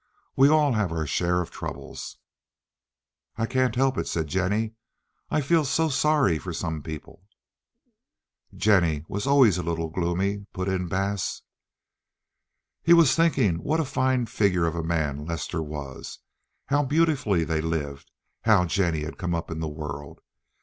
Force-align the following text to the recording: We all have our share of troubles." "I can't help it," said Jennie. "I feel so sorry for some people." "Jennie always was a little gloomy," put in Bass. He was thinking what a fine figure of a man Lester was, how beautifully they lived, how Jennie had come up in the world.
We 0.35 0.49
all 0.49 0.73
have 0.73 0.91
our 0.91 1.05
share 1.05 1.41
of 1.41 1.51
troubles." 1.51 2.17
"I 3.37 3.45
can't 3.45 3.75
help 3.75 3.99
it," 3.99 4.07
said 4.07 4.25
Jennie. 4.25 4.73
"I 5.29 5.41
feel 5.41 5.63
so 5.63 5.89
sorry 5.89 6.39
for 6.39 6.53
some 6.53 6.81
people." 6.81 7.27
"Jennie 8.55 9.05
always 9.11 9.25
was 9.27 9.57
a 9.59 9.61
little 9.69 9.91
gloomy," 9.91 10.47
put 10.53 10.67
in 10.67 10.87
Bass. 10.87 11.43
He 12.81 12.93
was 12.93 13.13
thinking 13.15 13.57
what 13.61 13.79
a 13.79 13.85
fine 13.85 14.25
figure 14.25 14.65
of 14.65 14.73
a 14.73 14.81
man 14.81 15.23
Lester 15.23 15.61
was, 15.61 16.17
how 16.69 16.81
beautifully 16.83 17.43
they 17.43 17.61
lived, 17.61 18.09
how 18.45 18.65
Jennie 18.65 19.03
had 19.03 19.19
come 19.19 19.35
up 19.35 19.51
in 19.51 19.59
the 19.59 19.69
world. 19.69 20.19